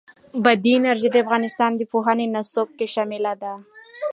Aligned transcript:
بادي 0.43 0.71
انرژي 0.79 1.09
د 1.11 1.15
افغانستان 1.23 1.71
د 1.75 1.81
پوهنې 1.91 2.25
نصاب 2.35 2.67
کې 2.77 2.87
شامل 2.93 3.25
دي. 3.41 3.53